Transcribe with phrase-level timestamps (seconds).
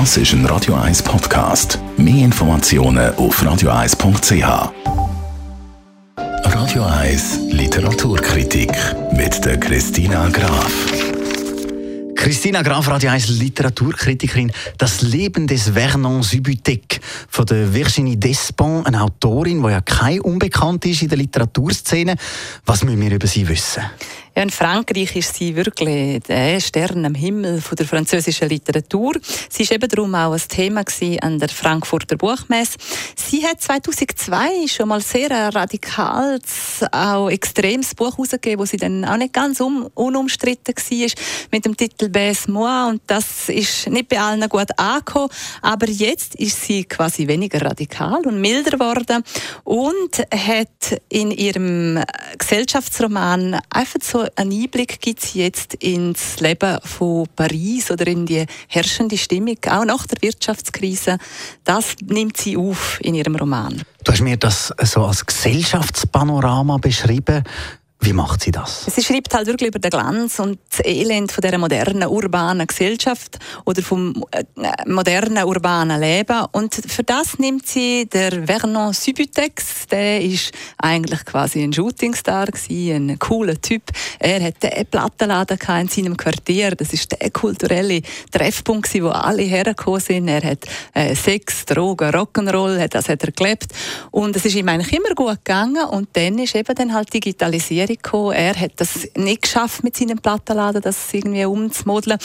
[0.00, 1.78] Das ist ein Radio 1 Podcast.
[1.96, 4.72] Mehr Informationen auf radio1.ch.
[6.16, 8.72] Radio 1 Literaturkritik
[9.12, 10.72] mit der Christina Graf.
[12.16, 14.50] Christina Graf, Radio 1 Literaturkritikerin.
[14.78, 16.98] Das Leben des Vernon Subutex
[17.28, 22.16] von der Virginie Despont, eine Autorin, die ja kein Unbekannt ist in der Literaturszene.
[22.66, 23.84] Was müssen wir über sie wissen?
[24.36, 29.14] Ja, in Frankreich ist sie wirklich der Stern am Himmel von der französischen Literatur.
[29.48, 30.82] Sie war eben darum auch ein Thema
[31.22, 32.76] an der Frankfurter Buchmesse.
[33.14, 39.16] Sie hat 2002 schon mal sehr radikales, auch extremes Buch herausgegeben, wo sie dann auch
[39.16, 41.08] nicht ganz un unumstritten war,
[41.52, 45.28] mit dem Titel «Bes moi» und das ist nicht bei allen gut angekommen,
[45.62, 49.22] aber jetzt ist sie quasi weniger radikal und milder geworden
[49.62, 52.02] und hat in ihrem
[52.36, 58.46] Gesellschaftsroman einfach so einen Einblick gibt es jetzt ins Leben von Paris oder in die
[58.68, 61.18] herrschende Stimmung, auch nach der Wirtschaftskrise.
[61.64, 63.82] Das nimmt sie auf in ihrem Roman.
[64.02, 67.44] Du hast mir das so als Gesellschaftspanorama beschrieben.
[68.04, 68.84] Wie macht sie das?
[68.84, 73.38] Sie schreibt halt wirklich über den Glanz und das Elend von dieser modernen urbanen Gesellschaft
[73.64, 74.44] oder vom äh,
[74.86, 76.44] modernen urbanen Leben.
[76.52, 79.86] Und für das nimmt sie der Vernon Subutex.
[79.90, 83.84] Der ist eigentlich quasi ein Shootingstar ein cooler Typ.
[84.18, 86.72] Er hat einen Plattenladen in seinem Quartier.
[86.72, 90.28] Das ist der kulturelle Treffpunkt, wo alle hergekommen sind.
[90.28, 93.72] Er hat äh, Sex, Drogen, Rock'n'Roll, das hat er gelebt.
[94.10, 95.86] Und es ist ihm eigentlich immer gut gegangen.
[95.86, 98.32] Und dann ist eben dann halt Digitalisierung gekommen.
[98.32, 102.18] Er hat das nicht geschafft mit seinem Plattenladen, das irgendwie umzumodeln.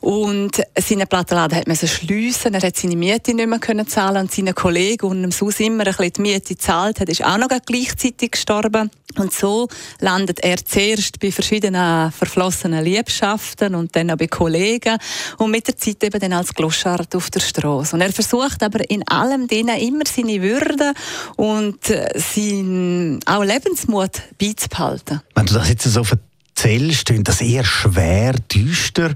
[0.00, 2.54] Und seinen Plattenladen hat man schliessen.
[2.54, 5.86] Er hat seine Miete nicht mehr können zahlen und seine Kollegen und ihm sonst immer
[5.86, 8.90] ein bisschen die Miete gezahlt hat, ist auch noch gleichzeitig gestorben.
[9.16, 9.68] Und so
[10.00, 14.98] landet er zuerst bei verschiedenen verflossenen Liebschaften und dann auch bei Kollegen
[15.38, 17.96] und mit der Zeit eben dann als Gloschart auf der Straße.
[17.96, 20.92] Und er versucht aber in allem denen immer seine Würde
[21.36, 24.97] und äh, seinen auch Lebensmut beizubehalten.
[25.34, 29.12] Wenn du das jetzt so erzählst, klingt das eher schwer, düster.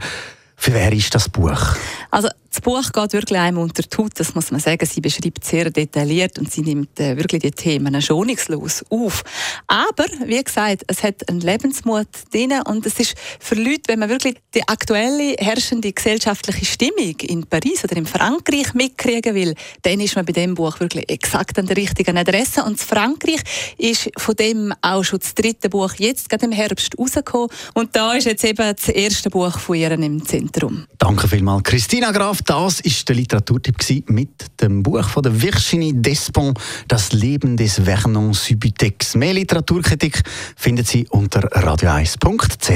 [0.56, 1.76] Für wer ist das Buch?
[2.10, 4.84] Also das Buch geht wirklich einem unter die Haut, das muss man sagen.
[4.84, 9.24] Sie beschreibt sehr detailliert und sie nimmt äh, wirklich die Themen schonungslos auf.
[9.68, 14.10] Aber, wie gesagt, es hat einen Lebensmut drin und es ist für Leute, wenn man
[14.10, 20.14] wirklich die aktuelle herrschende gesellschaftliche Stimmung in Paris oder in Frankreich mitkriegen will, dann ist
[20.14, 22.64] man bei dem Buch wirklich exakt an der richtigen Adresse.
[22.64, 23.40] Und Frankreich
[23.78, 28.12] ist von dem auch schon das dritte Buch jetzt gerade im Herbst rausgekommen und da
[28.12, 30.84] ist jetzt eben das erste Buch von ihr im Zentrum.
[30.98, 32.41] Danke vielmals, Christina Graf.
[32.44, 33.76] Das ist der Literaturtipp
[34.08, 36.58] mit dem Buch von der Virginie Despont,
[36.88, 39.14] Das Leben des Vernon Subutex.
[39.14, 40.22] Mehr Literaturkritik
[40.56, 42.70] finden Sie unter radio1.ch.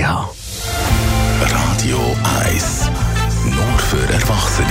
[1.40, 2.90] Radio 1
[3.44, 4.66] Nur für Erwachsene.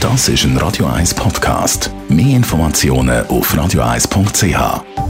[0.00, 1.90] Das ist ein Radio 1 Podcast.
[2.08, 5.03] Mehr Informationen auf radio1.ch.